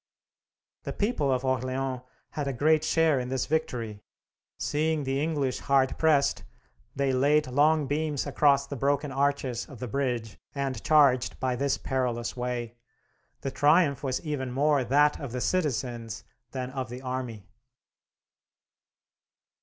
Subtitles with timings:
[0.81, 2.01] The people of Orleans
[2.31, 4.01] had a great share in this victory.
[4.57, 6.43] Seeing the English hard pressed,
[6.95, 11.77] they laid long beams across the broken arches of the bridge, and charged by this
[11.77, 12.77] perilous way.
[13.41, 17.45] The triumph was even more that of the citizens than of the army.